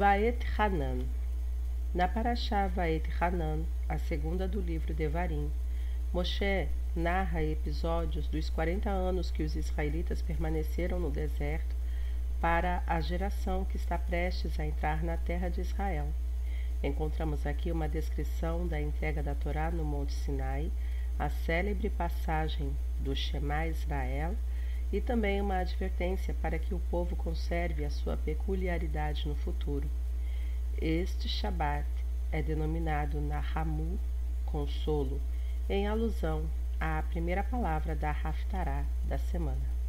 Vaet 0.00 0.42
Hanan 0.56 1.04
Na 1.92 2.08
Parashá 2.08 2.66
Vaet 2.68 3.04
Hanan, 3.20 3.66
a 3.86 3.98
segunda 3.98 4.48
do 4.48 4.58
livro 4.58 4.94
de 4.94 5.06
Varim, 5.06 5.52
Moshe 6.10 6.68
narra 6.96 7.42
episódios 7.42 8.26
dos 8.26 8.48
40 8.48 8.88
anos 8.88 9.30
que 9.30 9.42
os 9.42 9.54
israelitas 9.54 10.22
permaneceram 10.22 10.98
no 10.98 11.10
deserto 11.10 11.76
para 12.40 12.82
a 12.86 12.98
geração 13.02 13.66
que 13.66 13.76
está 13.76 13.98
prestes 13.98 14.58
a 14.58 14.64
entrar 14.64 15.04
na 15.04 15.18
terra 15.18 15.50
de 15.50 15.60
Israel. 15.60 16.08
Encontramos 16.82 17.46
aqui 17.46 17.70
uma 17.70 17.86
descrição 17.86 18.66
da 18.66 18.80
entrega 18.80 19.22
da 19.22 19.34
Torá 19.34 19.70
no 19.70 19.84
Monte 19.84 20.14
Sinai, 20.14 20.72
a 21.18 21.28
célebre 21.28 21.90
passagem 21.90 22.74
do 23.00 23.14
Shema 23.14 23.66
Israel 23.66 24.34
e 24.92 25.00
também 25.00 25.40
uma 25.40 25.58
advertência 25.58 26.34
para 26.34 26.58
que 26.58 26.74
o 26.74 26.80
povo 26.90 27.14
conserve 27.14 27.84
a 27.84 27.90
sua 27.90 28.16
peculiaridade 28.16 29.28
no 29.28 29.34
futuro. 29.34 29.88
Este 30.80 31.28
Shabat 31.28 31.86
é 32.32 32.42
denominado 32.42 33.20
Nahamu, 33.20 33.98
consolo, 34.46 35.20
em 35.68 35.86
alusão 35.86 36.44
à 36.80 37.02
primeira 37.02 37.44
palavra 37.44 37.94
da 37.94 38.10
Haftarah 38.10 38.84
da 39.04 39.18
semana. 39.18 39.80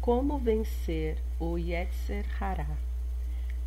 Como 0.00 0.38
vencer 0.38 1.18
o 1.40 1.58
Yetzer 1.58 2.24
Hará? 2.40 2.76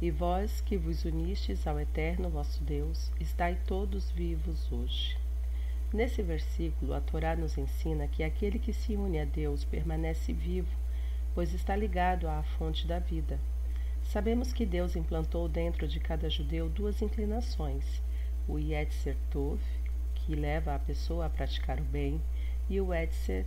E 0.02 0.10
vós 0.10 0.62
que 0.62 0.78
vos 0.78 1.06
unistes 1.06 1.68
ao 1.68 1.80
Eterno 1.80 2.30
vosso 2.30 2.64
Deus, 2.64 3.12
estai 3.20 3.58
todos 3.68 4.10
vivos 4.10 4.72
hoje. 4.72 5.16
Nesse 5.94 6.24
versículo, 6.24 6.94
a 6.94 7.02
Torá 7.02 7.36
nos 7.36 7.58
ensina 7.58 8.08
que 8.08 8.24
aquele 8.24 8.58
que 8.58 8.72
se 8.72 8.96
une 8.96 9.20
a 9.20 9.26
Deus 9.26 9.66
permanece 9.66 10.32
vivo, 10.32 10.74
pois 11.36 11.54
está 11.54 11.76
ligado 11.76 12.30
à 12.30 12.42
fonte 12.44 12.88
da 12.88 12.98
vida. 12.98 13.38
Sabemos 14.02 14.54
que 14.54 14.66
Deus 14.66 14.96
implantou 14.96 15.50
dentro 15.50 15.86
de 15.86 16.00
cada 16.00 16.30
judeu 16.30 16.70
duas 16.70 17.02
inclinações: 17.02 18.02
o 18.48 18.58
Yetzer 18.58 19.18
Tov, 19.30 19.60
que 20.16 20.34
leva 20.34 20.74
a 20.74 20.80
pessoa 20.80 21.26
a 21.26 21.30
praticar 21.30 21.78
o 21.82 21.84
bem, 21.84 22.22
e 22.70 22.80
o 22.80 22.94
Yetzer, 22.94 23.46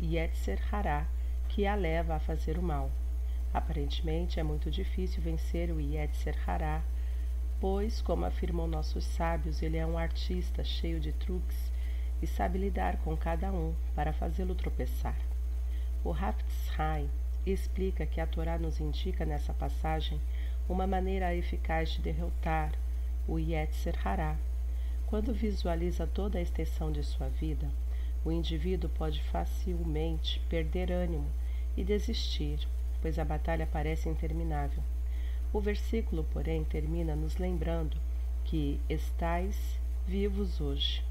Yetzer 0.00 0.62
Hará, 0.74 1.06
que 1.46 1.66
a 1.66 1.74
leva 1.74 2.14
a 2.14 2.20
fazer 2.20 2.56
o 2.56 2.62
mal. 2.62 2.90
Aparentemente 3.52 4.40
é 4.40 4.42
muito 4.42 4.70
difícil 4.70 5.22
vencer 5.22 5.70
o 5.70 5.78
Yetzer 5.78 6.38
Hará, 6.48 6.82
pois, 7.60 8.00
como 8.00 8.24
afirmam 8.24 8.66
nossos 8.66 9.04
sábios, 9.04 9.60
ele 9.60 9.76
é 9.76 9.84
um 9.84 9.98
artista 9.98 10.64
cheio 10.64 10.98
de 10.98 11.12
truques 11.12 11.70
e 12.22 12.26
sabe 12.26 12.56
lidar 12.56 12.96
com 12.98 13.16
cada 13.16 13.50
um 13.52 13.74
para 13.96 14.12
fazê-lo 14.12 14.54
tropeçar. 14.54 15.18
O 16.04 16.12
Haftzai 16.12 17.10
explica 17.44 18.06
que 18.06 18.20
a 18.20 18.26
Torá 18.26 18.56
nos 18.56 18.78
indica 18.78 19.26
nessa 19.26 19.52
passagem 19.52 20.20
uma 20.68 20.86
maneira 20.86 21.34
eficaz 21.34 21.90
de 21.90 22.00
derrotar 22.00 22.72
o 23.26 23.38
Yetzer 23.38 23.96
Hará. 24.06 24.36
Quando 25.06 25.34
visualiza 25.34 26.06
toda 26.06 26.38
a 26.38 26.42
extensão 26.42 26.92
de 26.92 27.02
sua 27.02 27.28
vida, 27.28 27.68
o 28.24 28.30
indivíduo 28.30 28.88
pode 28.88 29.20
facilmente 29.24 30.40
perder 30.48 30.92
ânimo 30.92 31.28
e 31.76 31.82
desistir, 31.82 32.60
pois 33.00 33.18
a 33.18 33.24
batalha 33.24 33.68
parece 33.70 34.08
interminável. 34.08 34.82
O 35.52 35.60
versículo, 35.60 36.24
porém, 36.32 36.64
termina 36.64 37.16
nos 37.16 37.36
lembrando 37.36 37.96
que 38.44 38.80
estais 38.88 39.78
vivos 40.06 40.60
hoje 40.60 41.02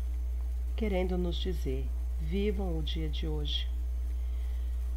querendo 0.76 1.18
nos 1.18 1.36
dizer: 1.36 1.86
vivam 2.20 2.78
o 2.78 2.84
dia 2.84 3.10
de 3.10 3.28
hoje. 3.28 3.68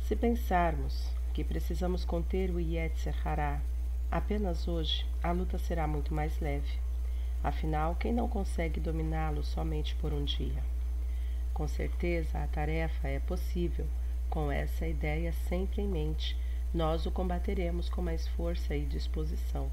Se 0.01 0.15
pensarmos 0.15 1.11
que 1.33 1.43
precisamos 1.43 2.05
conter 2.05 2.51
o 2.51 2.61
Yetzer 2.61 3.17
Hará 3.27 3.61
apenas 4.11 4.69
hoje, 4.69 5.07
a 5.23 5.33
luta 5.33 5.59
será 5.59 5.87
muito 5.87 6.15
mais 6.15 6.39
leve. 6.41 6.79
Afinal, 7.43 7.97
quem 7.97 8.13
não 8.13 8.29
consegue 8.29 8.79
dominá-lo 8.79 9.43
somente 9.43 9.95
por 9.97 10.13
um 10.13 10.25
dia? 10.25 10.63
Com 11.53 11.67
certeza, 11.67 12.39
a 12.43 12.47
tarefa 12.47 13.09
é 13.09 13.19
possível. 13.19 13.87
Com 14.31 14.51
essa 14.51 14.87
ideia 14.87 15.33
sempre 15.33 15.83
em 15.83 15.89
mente, 15.89 16.37
nós 16.73 17.07
o 17.07 17.11
combateremos 17.11 17.89
com 17.89 18.03
mais 18.03 18.27
força 18.29 18.75
e 18.75 18.85
disposição. 18.85 19.71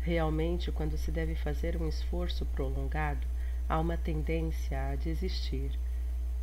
Realmente, 0.00 0.70
quando 0.70 0.96
se 0.96 1.10
deve 1.10 1.34
fazer 1.34 1.80
um 1.80 1.88
esforço 1.88 2.44
prolongado, 2.46 3.26
há 3.68 3.78
uma 3.78 3.96
tendência 3.96 4.90
a 4.90 4.96
desistir. 4.96 5.72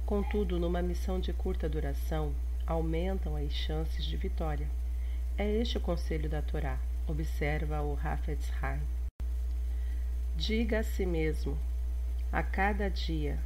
Contudo, 0.05 0.59
numa 0.59 0.81
missão 0.81 1.19
de 1.19 1.31
curta 1.31 1.69
duração, 1.69 2.33
aumentam 2.67 3.35
as 3.35 3.51
chances 3.53 4.03
de 4.05 4.17
vitória. 4.17 4.67
É 5.37 5.49
este 5.49 5.77
o 5.77 5.81
conselho 5.81 6.29
da 6.29 6.41
Torá, 6.41 6.77
observa 7.07 7.81
o 7.81 7.97
Hafetz 8.01 8.51
Haim. 8.61 8.81
Diga 10.35 10.79
a 10.79 10.83
si 10.83 11.05
mesmo, 11.05 11.57
a 12.31 12.43
cada 12.43 12.89
dia, 12.89 13.39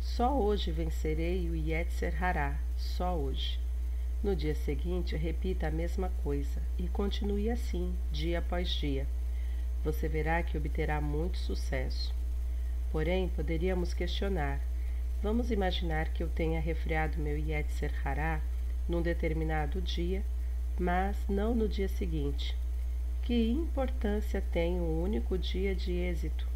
só 0.00 0.38
hoje 0.38 0.70
vencerei 0.70 1.48
o 1.50 1.56
Yetzer 1.56 2.22
Hará, 2.22 2.58
só 2.76 3.16
hoje. 3.16 3.58
No 4.22 4.34
dia 4.34 4.54
seguinte, 4.54 5.16
repita 5.16 5.66
a 5.66 5.70
mesma 5.70 6.10
coisa 6.22 6.62
e 6.78 6.88
continue 6.88 7.50
assim, 7.50 7.94
dia 8.10 8.38
após 8.38 8.70
dia. 8.70 9.06
Você 9.82 10.08
verá 10.08 10.42
que 10.42 10.56
obterá 10.56 11.00
muito 11.00 11.36
sucesso. 11.36 12.14
Porém, 12.94 13.26
poderíamos 13.26 13.92
questionar: 13.92 14.60
vamos 15.20 15.50
imaginar 15.50 16.10
que 16.10 16.22
eu 16.22 16.28
tenha 16.28 16.60
refreado 16.60 17.18
meu 17.18 17.36
Yetzer 17.36 17.92
Hará 18.04 18.40
num 18.88 19.02
determinado 19.02 19.82
dia, 19.82 20.22
mas 20.78 21.18
não 21.28 21.56
no 21.56 21.68
dia 21.68 21.88
seguinte. 21.88 22.56
Que 23.20 23.50
importância 23.50 24.40
tem 24.40 24.80
um 24.80 25.02
único 25.02 25.36
dia 25.36 25.74
de 25.74 25.90
êxito? 25.90 26.46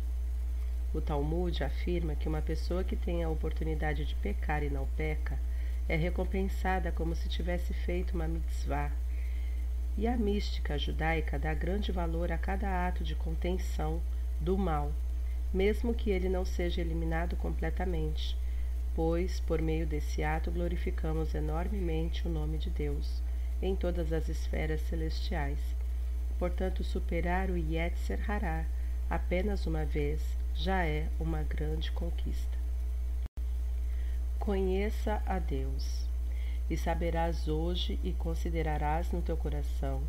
O 0.94 1.00
Talmud 1.00 1.64
afirma 1.64 2.14
que 2.14 2.28
uma 2.28 2.40
pessoa 2.40 2.84
que 2.84 2.94
tem 2.94 3.24
a 3.24 3.28
oportunidade 3.28 4.04
de 4.04 4.14
pecar 4.14 4.62
e 4.62 4.70
não 4.70 4.86
peca 4.96 5.40
é 5.88 5.96
recompensada 5.96 6.92
como 6.92 7.16
se 7.16 7.28
tivesse 7.28 7.74
feito 7.74 8.14
uma 8.14 8.28
mitzvah. 8.28 8.92
E 9.96 10.06
a 10.06 10.16
mística 10.16 10.78
judaica 10.78 11.36
dá 11.36 11.52
grande 11.52 11.90
valor 11.90 12.30
a 12.30 12.38
cada 12.38 12.86
ato 12.86 13.02
de 13.02 13.16
contenção 13.16 14.00
do 14.40 14.56
mal 14.56 14.92
mesmo 15.52 15.94
que 15.94 16.10
ele 16.10 16.28
não 16.28 16.44
seja 16.44 16.80
eliminado 16.80 17.36
completamente, 17.36 18.36
pois 18.94 19.40
por 19.40 19.62
meio 19.62 19.86
desse 19.86 20.22
ato 20.22 20.50
glorificamos 20.50 21.34
enormemente 21.34 22.26
o 22.26 22.30
nome 22.30 22.58
de 22.58 22.70
Deus 22.70 23.22
em 23.62 23.74
todas 23.74 24.12
as 24.12 24.28
esferas 24.28 24.80
celestiais. 24.82 25.60
Portanto, 26.38 26.84
superar 26.84 27.50
o 27.50 27.56
Yetzer 27.56 28.30
Hará 28.30 28.64
apenas 29.10 29.66
uma 29.66 29.84
vez 29.84 30.22
já 30.54 30.84
é 30.84 31.08
uma 31.18 31.42
grande 31.42 31.90
conquista. 31.92 32.58
Conheça 34.38 35.22
a 35.26 35.38
Deus, 35.38 36.08
e 36.70 36.76
saberás 36.76 37.48
hoje 37.48 37.98
e 38.02 38.12
considerarás 38.12 39.10
no 39.12 39.22
teu 39.22 39.36
coração 39.36 40.02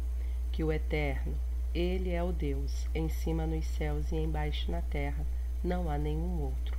que 0.52 0.64
o 0.64 0.72
Eterno, 0.72 1.36
ele 1.74 2.10
é 2.10 2.24
o 2.24 2.32
Deus, 2.32 2.88
em 2.96 3.10
cima 3.10 3.46
nos 3.46 3.66
céus 3.66 4.12
e 4.12 4.16
embaixo 4.16 4.72
na 4.72 4.82
terra, 4.82 5.26
não 5.64 5.90
há 5.90 5.98
nenhum 5.98 6.42
outro. 6.42 6.78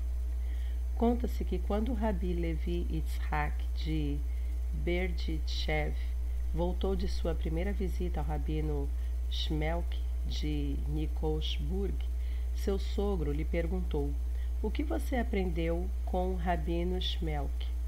Conta-se 0.97 1.45
que 1.45 1.59
quando 1.59 1.93
o 1.93 1.95
Rabi 1.95 2.35
Levi 2.35 2.87
Yitzhak 2.91 3.55
de 3.77 4.19
Berditchev 4.73 5.95
voltou 6.53 6.95
de 6.95 7.09
sua 7.09 7.35
primeira 7.35 7.73
visita 7.73 8.21
ao 8.21 8.27
rabino 8.27 8.89
Shmelk 9.31 9.99
de 10.27 10.77
Nikolsburg, 10.89 11.95
seu 12.55 12.79
sogro 12.79 13.33
lhe 13.33 13.45
perguntou: 13.45 14.13
O 14.61 14.71
que 14.71 14.83
você 14.83 15.17
aprendeu 15.17 15.89
com 16.05 16.33
o 16.33 16.37
rabino 16.37 17.01
Shmelk? 17.01 17.80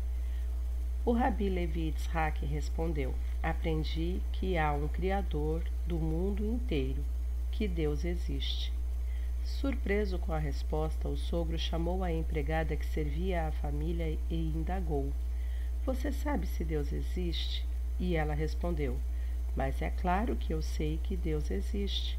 O 1.05 1.11
Rabi 1.11 1.49
Levi 1.49 1.87
Yitzhak 1.87 2.47
respondeu: 2.47 3.13
Aprendi 3.43 4.23
que 4.31 4.57
há 4.57 4.73
um 4.73 4.87
Criador 4.87 5.65
do 5.85 5.99
mundo 5.99 6.47
inteiro, 6.47 7.05
que 7.51 7.67
Deus 7.67 8.05
existe. 8.05 8.73
Surpreso 9.43 10.17
com 10.17 10.33
a 10.33 10.39
resposta, 10.39 11.09
o 11.09 11.17
sogro 11.17 11.59
chamou 11.59 12.05
a 12.05 12.13
empregada 12.13 12.77
que 12.77 12.87
servia 12.87 13.49
à 13.49 13.51
família 13.51 14.17
e 14.31 14.53
indagou: 14.55 15.13
Você 15.85 16.13
sabe 16.13 16.47
se 16.47 16.65
Deus 16.65 16.93
existe? 16.93 17.67
E 17.99 18.15
ela 18.15 18.33
respondeu: 18.33 18.97
Mas 19.57 19.83
é 19.83 19.91
claro 19.91 20.37
que 20.37 20.55
eu 20.55 20.63
sei 20.63 21.01
que 21.03 21.17
Deus 21.17 21.51
existe. 21.51 22.17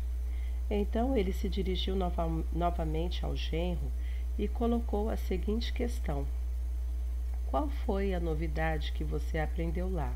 Então 0.69 1.15
ele 1.15 1.31
se 1.31 1.47
dirigiu 1.47 1.95
nova, 1.95 2.27
novamente 2.51 3.23
ao 3.23 3.33
genro 3.33 3.89
e 4.37 4.45
colocou 4.45 5.09
a 5.09 5.15
seguinte 5.15 5.71
questão: 5.71 6.27
Qual 7.53 7.69
foi 7.69 8.15
a 8.15 8.19
novidade 8.19 8.91
que 8.93 9.03
você 9.03 9.37
aprendeu 9.37 9.87
lá? 9.87 10.11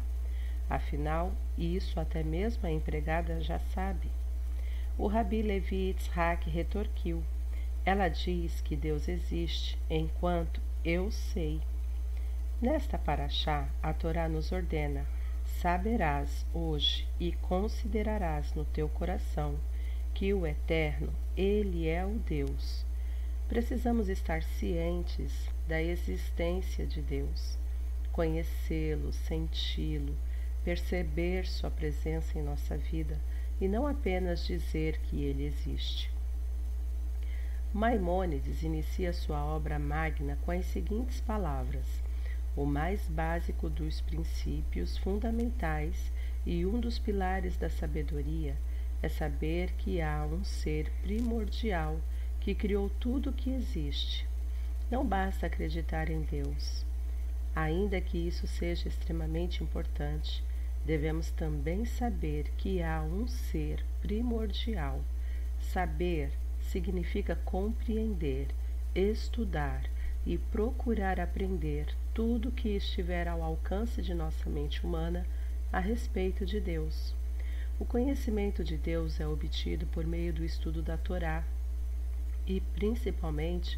Afinal, 0.67 1.31
isso 1.55 1.99
até 1.99 2.23
mesmo 2.23 2.65
a 2.65 2.71
empregada 2.71 3.39
já 3.41 3.59
sabe. 3.59 4.09
O 4.97 5.05
Rabi 5.05 5.43
Levi 5.43 5.89
Yitzhak 5.89 6.49
retorquiu: 6.49 7.23
Ela 7.85 8.09
diz 8.09 8.59
que 8.61 8.75
Deus 8.75 9.07
existe, 9.07 9.77
enquanto 9.87 10.59
eu 10.83 11.11
sei. 11.11 11.61
Nesta 12.59 12.97
paraxá, 12.97 13.69
a 13.83 13.93
Torá 13.93 14.27
nos 14.27 14.51
ordena: 14.51 15.05
saberás 15.45 16.43
hoje 16.55 17.07
e 17.19 17.33
considerarás 17.33 18.55
no 18.55 18.65
teu 18.65 18.89
coração 18.89 19.59
que 20.11 20.33
o 20.33 20.47
Eterno, 20.47 21.13
Ele 21.37 21.87
é 21.87 22.03
o 22.03 22.17
Deus. 22.17 22.83
Precisamos 23.47 24.09
estar 24.09 24.41
cientes 24.41 25.55
da 25.67 25.81
existência 25.81 26.85
de 26.85 27.01
Deus, 27.01 27.57
conhecê-lo, 28.11 29.11
senti-lo, 29.11 30.15
perceber 30.63 31.45
Sua 31.45 31.69
presença 31.69 32.37
em 32.37 32.41
nossa 32.41 32.77
vida 32.77 33.19
e 33.59 33.67
não 33.67 33.85
apenas 33.85 34.45
dizer 34.45 34.99
que 34.99 35.23
Ele 35.23 35.45
existe. 35.45 36.09
Maimônides 37.73 38.63
inicia 38.63 39.11
sua 39.11 39.43
obra 39.43 39.77
magna 39.77 40.37
com 40.43 40.51
as 40.51 40.65
seguintes 40.65 41.21
palavras: 41.21 41.85
o 42.55 42.65
mais 42.65 43.07
básico 43.07 43.69
dos 43.69 44.01
princípios 44.01 44.97
fundamentais 44.97 46.11
e 46.45 46.65
um 46.65 46.79
dos 46.79 46.97
pilares 46.97 47.55
da 47.57 47.69
sabedoria 47.69 48.55
é 49.01 49.07
saber 49.07 49.73
que 49.73 50.01
há 50.01 50.25
um 50.25 50.43
ser 50.43 50.89
primordial 51.01 51.99
que 52.39 52.55
criou 52.55 52.89
tudo 52.99 53.29
o 53.29 53.33
que 53.33 53.51
existe. 53.51 54.26
Não 54.89 55.05
basta 55.05 55.47
acreditar 55.47 56.09
em 56.09 56.21
Deus. 56.21 56.85
Ainda 57.53 57.99
que 57.99 58.17
isso 58.17 58.47
seja 58.47 58.87
extremamente 58.87 59.61
importante, 59.61 60.41
devemos 60.85 61.29
também 61.31 61.83
saber 61.83 62.51
que 62.57 62.81
há 62.81 63.01
um 63.01 63.27
ser 63.27 63.83
primordial. 64.01 65.01
Saber 65.59 66.31
significa 66.61 67.35
compreender, 67.35 68.47
estudar 68.95 69.83
e 70.25 70.37
procurar 70.37 71.19
aprender 71.19 71.87
tudo 72.13 72.51
que 72.51 72.69
estiver 72.69 73.27
ao 73.27 73.43
alcance 73.43 74.01
de 74.01 74.13
nossa 74.13 74.49
mente 74.49 74.85
humana 74.85 75.25
a 75.71 75.79
respeito 75.79 76.45
de 76.45 76.61
Deus. 76.61 77.13
O 77.77 77.85
conhecimento 77.85 78.63
de 78.63 78.77
Deus 78.77 79.19
é 79.19 79.27
obtido 79.27 79.85
por 79.87 80.05
meio 80.05 80.31
do 80.31 80.45
estudo 80.45 80.81
da 80.81 80.97
Torá 80.97 81.43
e, 82.45 82.61
principalmente, 82.61 83.77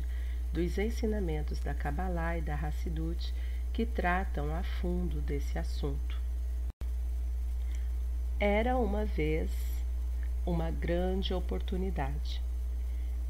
dos 0.52 0.78
ensinamentos 0.78 1.60
da 1.60 1.74
Kabbalah 1.74 2.38
e 2.38 2.42
da 2.42 2.56
Hassidut 2.56 3.34
que 3.72 3.86
tratam 3.86 4.54
a 4.54 4.64
fundo 4.64 5.22
desse 5.22 5.58
assunto. 5.60 6.20
Era 8.40 8.78
uma 8.78 9.06
vez 9.06 9.52
uma 10.46 10.72
grande 10.72 11.34
oportunidade. 11.34 12.42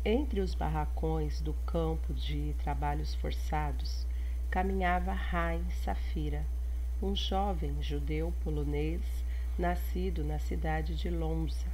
Entre 0.06 0.40
os 0.40 0.56
barracões 0.56 1.42
do 1.42 1.54
campo 1.66 2.14
de 2.14 2.56
trabalhos 2.64 3.14
forçados, 3.16 4.08
caminhava 4.50 5.12
Haim 5.12 5.70
Safira, 5.84 6.46
um 7.02 7.16
jovem 7.16 7.82
judeu 7.82 8.34
polonês 8.44 9.02
nascido 9.58 10.24
na 10.24 10.40
cidade 10.40 10.96
de 10.96 11.10
Lomza, 11.10 11.68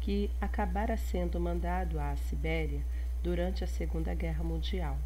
que 0.00 0.30
acabara 0.40 0.96
sendo 0.96 1.40
mandado 1.40 1.98
à 1.98 2.14
Sibéria 2.14 2.84
durante 3.22 3.64
a 3.64 3.66
Segunda 3.66 4.14
Guerra 4.14 4.44
Mundial. 4.44 4.96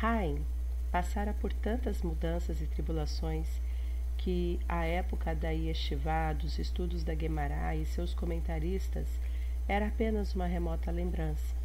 Haim 0.00 0.44
passara 0.90 1.32
por 1.32 1.52
tantas 1.52 2.02
mudanças 2.02 2.60
e 2.60 2.66
tribulações 2.66 3.60
que 4.18 4.60
a 4.68 4.84
época 4.84 5.34
da 5.34 5.50
Yeshiva, 5.50 6.32
dos 6.38 6.58
estudos 6.58 7.02
da 7.02 7.14
Guemará 7.14 7.74
e 7.74 7.84
seus 7.84 8.14
comentaristas 8.14 9.08
era 9.66 9.88
apenas 9.88 10.34
uma 10.34 10.46
remota 10.46 10.90
lembrança. 10.90 11.56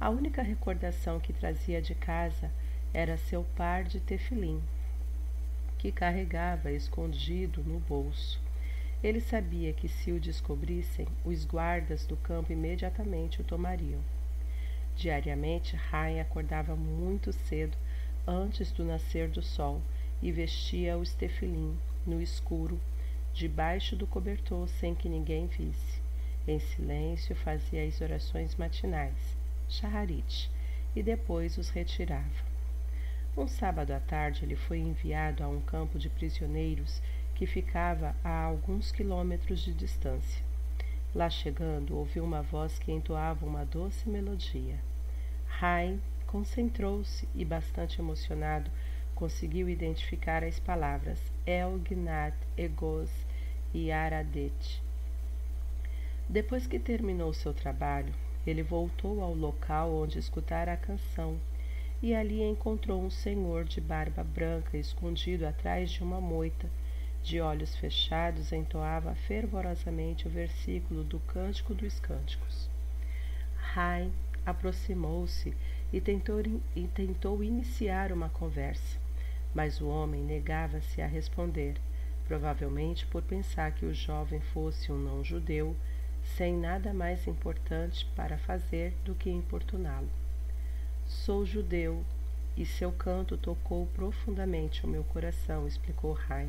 A 0.00 0.10
única 0.10 0.42
recordação 0.42 1.20
que 1.20 1.32
trazia 1.32 1.80
de 1.80 1.94
casa 1.94 2.50
era 2.92 3.16
seu 3.16 3.44
par 3.56 3.84
de 3.84 4.00
tefilim, 4.00 4.60
que 5.78 5.92
carregava 5.92 6.72
escondido 6.72 7.62
no 7.62 7.78
bolso. 7.80 8.40
Ele 9.02 9.20
sabia 9.20 9.72
que 9.72 9.88
se 9.88 10.10
o 10.10 10.18
descobrissem, 10.18 11.06
os 11.24 11.44
guardas 11.44 12.06
do 12.06 12.16
campo 12.16 12.52
imediatamente 12.52 13.40
o 13.40 13.44
tomariam. 13.44 14.00
Diariamente, 14.96 15.76
Rain 15.76 16.20
acordava 16.20 16.74
muito 16.74 17.30
cedo, 17.30 17.76
antes 18.26 18.72
do 18.72 18.82
nascer 18.82 19.28
do 19.28 19.42
sol, 19.42 19.82
e 20.22 20.32
vestia 20.32 20.96
o 20.96 21.04
tefilim 21.04 21.76
no 22.06 22.22
escuro, 22.22 22.80
debaixo 23.34 23.94
do 23.94 24.06
cobertor, 24.06 24.66
sem 24.66 24.94
que 24.94 25.08
ninguém 25.08 25.46
visse. 25.46 26.00
Em 26.48 26.58
silêncio, 26.58 27.36
fazia 27.36 27.84
as 27.84 28.00
orações 28.00 28.56
matinais, 28.56 29.36
shaharit, 29.68 30.50
e 30.94 31.02
depois 31.02 31.58
os 31.58 31.68
retirava. 31.68 32.46
Um 33.36 33.46
sábado 33.46 33.90
à 33.90 34.00
tarde, 34.00 34.46
ele 34.46 34.56
foi 34.56 34.78
enviado 34.78 35.44
a 35.44 35.48
um 35.48 35.60
campo 35.60 35.98
de 35.98 36.08
prisioneiros 36.08 37.02
que 37.34 37.44
ficava 37.44 38.16
a 38.24 38.44
alguns 38.44 38.90
quilômetros 38.90 39.60
de 39.60 39.74
distância. 39.74 40.45
Lá 41.16 41.30
chegando, 41.30 41.96
ouviu 41.96 42.22
uma 42.22 42.42
voz 42.42 42.78
que 42.78 42.92
entoava 42.92 43.46
uma 43.46 43.64
doce 43.64 44.06
melodia. 44.06 44.78
Rai 45.46 45.98
concentrou-se 46.26 47.26
e, 47.34 47.42
bastante 47.42 47.98
emocionado, 47.98 48.70
conseguiu 49.14 49.66
identificar 49.66 50.44
as 50.44 50.60
palavras 50.60 51.18
El 51.46 51.78
Gnat 51.78 52.34
Egos 52.54 53.10
e 53.72 53.90
Aradet. 53.90 54.82
Depois 56.28 56.66
que 56.66 56.78
terminou 56.78 57.32
seu 57.32 57.54
trabalho, 57.54 58.12
ele 58.46 58.62
voltou 58.62 59.22
ao 59.22 59.32
local 59.32 59.94
onde 59.94 60.18
escutara 60.18 60.74
a 60.74 60.76
canção 60.76 61.38
e 62.02 62.14
ali 62.14 62.42
encontrou 62.42 63.02
um 63.02 63.08
senhor 63.08 63.64
de 63.64 63.80
barba 63.80 64.22
branca 64.22 64.76
escondido 64.76 65.46
atrás 65.46 65.90
de 65.90 66.02
uma 66.02 66.20
moita. 66.20 66.68
De 67.26 67.40
olhos 67.40 67.74
fechados, 67.74 68.52
entoava 68.52 69.12
fervorosamente 69.16 70.28
o 70.28 70.30
versículo 70.30 71.02
do 71.02 71.18
Cântico 71.18 71.74
dos 71.74 71.98
Cânticos. 71.98 72.70
Rai 73.56 74.12
aproximou-se 74.46 75.52
e 75.92 76.00
tentou, 76.00 76.40
e 76.76 76.86
tentou 76.86 77.42
iniciar 77.42 78.12
uma 78.12 78.28
conversa, 78.28 78.96
mas 79.52 79.80
o 79.80 79.88
homem 79.88 80.22
negava-se 80.22 81.02
a 81.02 81.06
responder, 81.08 81.74
provavelmente 82.28 83.04
por 83.06 83.24
pensar 83.24 83.72
que 83.72 83.84
o 83.84 83.92
jovem 83.92 84.40
fosse 84.40 84.92
um 84.92 84.96
não-judeu, 84.96 85.74
sem 86.22 86.56
nada 86.56 86.94
mais 86.94 87.26
importante 87.26 88.06
para 88.14 88.38
fazer 88.38 88.94
do 89.04 89.16
que 89.16 89.28
importuná-lo. 89.28 90.10
Sou 91.04 91.44
judeu 91.44 92.04
e 92.56 92.64
seu 92.64 92.92
canto 92.92 93.36
tocou 93.36 93.84
profundamente 93.88 94.86
o 94.86 94.88
meu 94.88 95.02
coração, 95.02 95.66
explicou 95.66 96.12
Rai. 96.12 96.48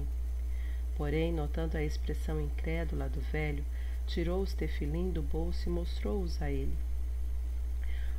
Porém, 0.97 1.31
notando 1.31 1.77
a 1.77 1.83
expressão 1.83 2.41
incrédula 2.41 3.07
do 3.07 3.21
velho, 3.21 3.63
tirou 4.07 4.41
os 4.41 4.55
tefilim 4.55 5.11
do 5.11 5.21
bolso 5.21 5.69
e 5.69 5.71
mostrou-os 5.71 6.41
a 6.41 6.49
ele. 6.49 6.75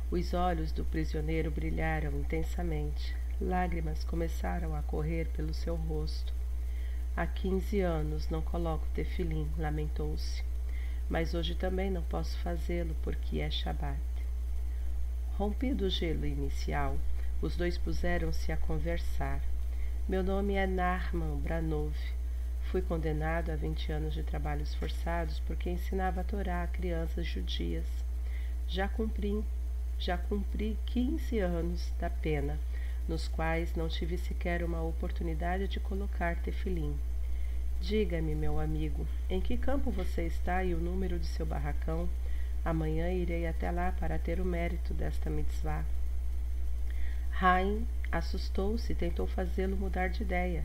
Os 0.09 0.33
olhos 0.33 0.71
do 0.71 0.85
prisioneiro 0.85 1.51
brilharam 1.51 2.17
intensamente. 2.17 3.13
Lágrimas 3.41 4.05
começaram 4.05 4.73
a 4.73 4.81
correr 4.81 5.27
pelo 5.35 5.53
seu 5.53 5.75
rosto. 5.75 6.33
Há 7.17 7.27
quinze 7.27 7.81
anos 7.81 8.29
não 8.29 8.41
coloco 8.41 8.87
tefilim, 8.93 9.51
lamentou-se. 9.57 10.41
Mas 11.09 11.33
hoje 11.33 11.55
também 11.55 11.91
não 11.91 12.03
posso 12.03 12.37
fazê-lo 12.37 12.95
porque 13.03 13.41
é 13.41 13.51
Shabat. 13.51 13.99
Rompido 15.33 15.85
o 15.85 15.89
gelo 15.89 16.25
inicial, 16.25 16.97
os 17.41 17.57
dois 17.57 17.77
puseram-se 17.77 18.53
a 18.53 18.57
conversar. 18.57 19.41
Meu 20.07 20.23
nome 20.23 20.53
é 20.53 20.65
Narman 20.65 21.35
Branov. 21.39 21.93
Fui 22.71 22.83
condenado 22.83 23.49
a 23.49 23.55
vinte 23.55 23.91
anos 23.91 24.13
de 24.13 24.21
trabalhos 24.21 24.75
forçados 24.75 25.39
porque 25.39 25.71
ensinava 25.71 26.21
a 26.21 26.23
Torá 26.23 26.61
a 26.61 26.67
crianças 26.67 27.25
judias. 27.25 27.87
Já 28.67 28.87
cumpri, 28.87 29.43
já 29.97 30.19
cumpri 30.19 30.77
quinze 30.85 31.39
anos 31.39 31.91
da 31.99 32.11
pena, 32.11 32.59
nos 33.07 33.27
quais 33.27 33.73
não 33.75 33.89
tive 33.89 34.19
sequer 34.19 34.63
uma 34.63 34.83
oportunidade 34.83 35.67
de 35.67 35.79
colocar 35.79 36.35
tefilim. 36.43 36.95
Diga-me, 37.81 38.35
meu 38.35 38.59
amigo, 38.59 39.07
em 39.31 39.41
que 39.41 39.57
campo 39.57 39.89
você 39.89 40.27
está 40.27 40.63
e 40.63 40.75
o 40.75 40.79
número 40.79 41.17
de 41.17 41.25
seu 41.25 41.47
barracão? 41.47 42.07
Amanhã 42.63 43.11
irei 43.11 43.47
até 43.47 43.71
lá 43.71 43.91
para 43.93 44.19
ter 44.19 44.39
o 44.39 44.45
mérito 44.45 44.93
desta 44.93 45.27
mitzvah. 45.27 45.83
Rain 47.31 47.87
assustou-se 48.11 48.91
e 48.91 48.95
tentou 48.95 49.25
fazê-lo 49.25 49.75
mudar 49.75 50.09
de 50.09 50.21
ideia. 50.21 50.63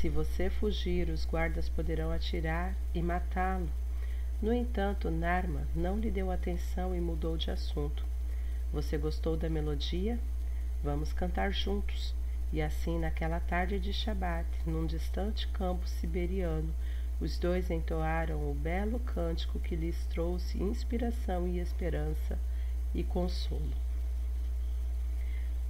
Se 0.00 0.08
você 0.08 0.48
fugir, 0.48 1.10
os 1.10 1.26
guardas 1.26 1.68
poderão 1.68 2.10
atirar 2.10 2.74
e 2.94 3.02
matá-lo. 3.02 3.68
No 4.40 4.50
entanto, 4.50 5.10
Narma 5.10 5.68
não 5.76 5.98
lhe 5.98 6.10
deu 6.10 6.30
atenção 6.30 6.96
e 6.96 7.00
mudou 7.02 7.36
de 7.36 7.50
assunto. 7.50 8.02
Você 8.72 8.96
gostou 8.96 9.36
da 9.36 9.50
melodia? 9.50 10.18
Vamos 10.82 11.12
cantar 11.12 11.52
juntos. 11.52 12.14
E 12.50 12.62
assim, 12.62 12.98
naquela 12.98 13.40
tarde 13.40 13.78
de 13.78 13.92
Shabat, 13.92 14.48
num 14.64 14.86
distante 14.86 15.46
campo 15.48 15.86
siberiano, 15.86 16.74
os 17.20 17.38
dois 17.38 17.70
entoaram 17.70 18.50
o 18.50 18.54
belo 18.54 19.00
cântico 19.00 19.60
que 19.60 19.76
lhes 19.76 20.06
trouxe 20.06 20.62
inspiração 20.62 21.46
e 21.46 21.58
esperança 21.58 22.38
e 22.94 23.04
consolo. 23.04 23.74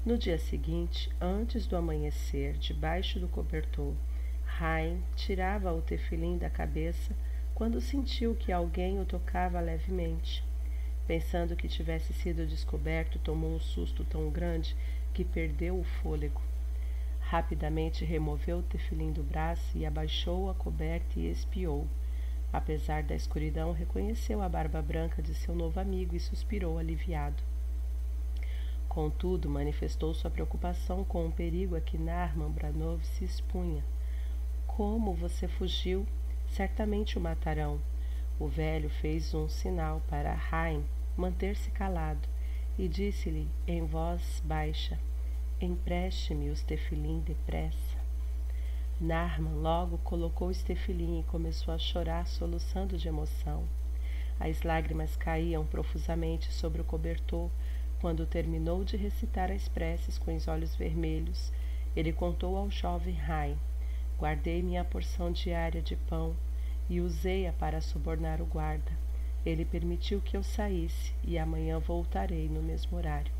No 0.06 0.16
dia 0.16 0.38
seguinte, 0.38 1.10
antes 1.20 1.66
do 1.66 1.76
amanhecer, 1.76 2.56
debaixo 2.58 3.18
do 3.18 3.26
cobertor, 3.26 3.92
Haim 4.60 5.02
tirava 5.16 5.72
o 5.72 5.80
tefilim 5.80 6.36
da 6.36 6.50
cabeça 6.50 7.16
quando 7.54 7.80
sentiu 7.80 8.34
que 8.34 8.52
alguém 8.52 9.00
o 9.00 9.06
tocava 9.06 9.58
levemente. 9.58 10.44
Pensando 11.06 11.56
que 11.56 11.66
tivesse 11.66 12.12
sido 12.12 12.46
descoberto, 12.46 13.18
tomou 13.18 13.54
um 13.54 13.58
susto 13.58 14.04
tão 14.04 14.28
grande 14.28 14.76
que 15.14 15.24
perdeu 15.24 15.78
o 15.78 15.82
fôlego. 15.82 16.42
Rapidamente 17.20 18.04
removeu 18.04 18.58
o 18.58 18.62
tefilim 18.62 19.12
do 19.12 19.22
braço 19.22 19.78
e 19.78 19.86
abaixou 19.86 20.50
a 20.50 20.54
coberta 20.54 21.18
e 21.18 21.30
espiou. 21.30 21.86
Apesar 22.52 23.02
da 23.02 23.14
escuridão, 23.14 23.72
reconheceu 23.72 24.42
a 24.42 24.48
barba 24.48 24.82
branca 24.82 25.22
de 25.22 25.34
seu 25.34 25.54
novo 25.54 25.80
amigo 25.80 26.14
e 26.14 26.20
suspirou 26.20 26.76
aliviado. 26.76 27.42
Contudo, 28.88 29.48
manifestou 29.48 30.12
sua 30.12 30.30
preocupação 30.30 31.02
com 31.02 31.26
o 31.26 31.32
perigo 31.32 31.76
a 31.76 31.80
que 31.80 31.96
Narman 31.96 32.50
Branov 32.50 33.02
se 33.04 33.24
expunha. 33.24 33.82
Como 34.80 35.12
você 35.12 35.46
fugiu? 35.46 36.06
Certamente 36.48 37.18
o 37.18 37.20
matarão. 37.20 37.78
O 38.38 38.48
velho 38.48 38.88
fez 38.88 39.34
um 39.34 39.46
sinal 39.46 40.00
para 40.08 40.34
Haim 40.50 40.82
manter-se 41.14 41.70
calado 41.70 42.26
e 42.78 42.88
disse-lhe 42.88 43.46
em 43.66 43.84
voz 43.84 44.40
baixa: 44.42 44.98
Empreste-me 45.60 46.48
os 46.48 46.62
tefilim 46.62 47.20
depressa. 47.20 47.98
Narman 48.98 49.52
logo 49.60 49.98
colocou 49.98 50.48
o 50.48 50.54
tefilim 50.54 51.20
e 51.20 51.24
começou 51.24 51.74
a 51.74 51.78
chorar, 51.78 52.26
soluçando 52.26 52.96
de 52.96 53.06
emoção. 53.06 53.68
As 54.38 54.62
lágrimas 54.62 55.14
caíam 55.14 55.66
profusamente 55.66 56.50
sobre 56.50 56.80
o 56.80 56.84
cobertor 56.84 57.50
quando 58.00 58.24
terminou 58.24 58.82
de 58.82 58.96
recitar 58.96 59.52
as 59.52 59.68
preces 59.68 60.16
com 60.16 60.34
os 60.34 60.48
olhos 60.48 60.74
vermelhos. 60.74 61.52
Ele 61.94 62.14
contou 62.14 62.56
ao 62.56 62.70
jovem 62.70 63.14
Rai: 63.14 63.58
Guardei 64.20 64.62
minha 64.62 64.84
porção 64.84 65.32
diária 65.32 65.80
de 65.80 65.96
pão 65.96 66.36
e 66.90 67.00
usei-a 67.00 67.54
para 67.54 67.80
subornar 67.80 68.42
o 68.42 68.44
guarda. 68.44 68.92
Ele 69.46 69.64
permitiu 69.64 70.20
que 70.20 70.36
eu 70.36 70.42
saísse 70.42 71.14
e 71.24 71.38
amanhã 71.38 71.78
voltarei 71.78 72.46
no 72.46 72.62
mesmo 72.62 72.98
horário. 72.98 73.32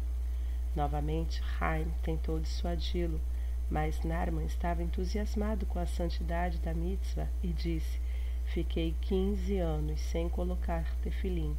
Novamente, 0.74 1.42
Haim 1.60 1.92
tentou 2.02 2.40
dissuadi-lo, 2.40 3.20
mas 3.68 4.02
Narman 4.02 4.46
estava 4.46 4.82
entusiasmado 4.82 5.66
com 5.66 5.78
a 5.78 5.84
santidade 5.84 6.56
da 6.56 6.72
mitzvah 6.72 7.28
e 7.42 7.48
disse: 7.48 8.00
Fiquei 8.46 8.96
quinze 9.02 9.58
anos 9.58 10.00
sem 10.00 10.30
colocar 10.30 10.96
tefilim. 11.02 11.54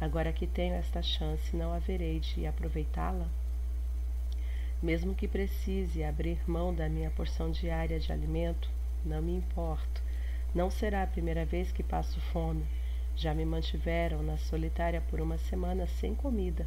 Agora 0.00 0.32
que 0.32 0.46
tenho 0.46 0.76
esta 0.76 1.02
chance, 1.02 1.56
não 1.56 1.72
haverei 1.72 2.20
de 2.20 2.46
aproveitá-la? 2.46 3.28
Mesmo 4.82 5.14
que 5.14 5.28
precise 5.28 6.02
abrir 6.02 6.38
mão 6.44 6.74
da 6.74 6.88
minha 6.88 7.10
porção 7.10 7.50
diária 7.50 8.00
de 8.00 8.12
alimento, 8.12 8.68
não 9.04 9.22
me 9.22 9.32
importo. 9.32 10.02
Não 10.52 10.70
será 10.70 11.02
a 11.02 11.06
primeira 11.06 11.44
vez 11.44 11.70
que 11.70 11.82
passo 11.82 12.20
fome. 12.32 12.64
Já 13.14 13.32
me 13.32 13.44
mantiveram 13.44 14.22
na 14.22 14.36
solitária 14.36 15.00
por 15.00 15.20
uma 15.20 15.38
semana 15.38 15.86
sem 15.86 16.14
comida, 16.14 16.66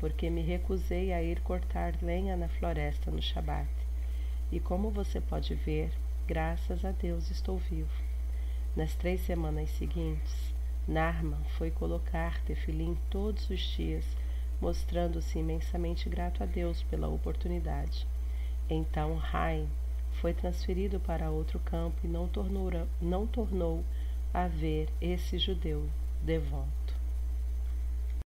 porque 0.00 0.28
me 0.28 0.42
recusei 0.42 1.12
a 1.12 1.22
ir 1.22 1.40
cortar 1.40 1.94
lenha 2.02 2.36
na 2.36 2.48
floresta 2.48 3.10
no 3.10 3.22
Shabat. 3.22 3.70
E 4.50 4.58
como 4.58 4.90
você 4.90 5.20
pode 5.20 5.54
ver, 5.54 5.92
graças 6.26 6.84
a 6.84 6.90
Deus 6.90 7.30
estou 7.30 7.58
vivo. 7.58 8.02
Nas 8.74 8.94
três 8.94 9.20
semanas 9.20 9.70
seguintes, 9.70 10.52
Narman 10.88 11.44
foi 11.56 11.70
colocar 11.70 12.42
tefilim 12.42 12.98
todos 13.08 13.48
os 13.48 13.60
dias, 13.60 14.04
mostrando-se 14.62 15.40
imensamente 15.40 16.08
grato 16.08 16.40
a 16.40 16.46
Deus 16.46 16.84
pela 16.84 17.08
oportunidade. 17.08 18.06
Então 18.70 19.20
Haim 19.32 19.68
foi 20.20 20.32
transferido 20.32 21.00
para 21.00 21.30
outro 21.30 21.58
campo 21.58 21.96
e 22.04 22.08
não 22.08 22.28
tornou, 22.28 22.70
não 23.00 23.26
tornou 23.26 23.84
a 24.32 24.46
ver 24.46 24.88
esse 25.00 25.36
judeu 25.36 25.90
de 26.22 26.38
volta. 26.38 26.81